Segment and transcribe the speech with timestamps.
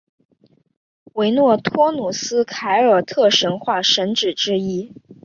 [1.13, 4.91] 维诺托努斯凯尔特神话神只之一。